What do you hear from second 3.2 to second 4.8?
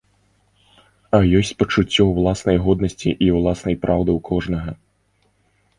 і ўласнай праўды ў кожнага.